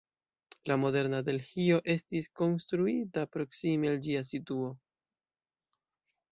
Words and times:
La 0.69 0.77
moderna 0.83 1.19
Delhio 1.27 1.77
estis 1.95 2.31
konstruita 2.41 3.27
proksime 3.37 3.93
al 3.95 4.03
ĝia 4.09 4.27
situo. 4.33 4.75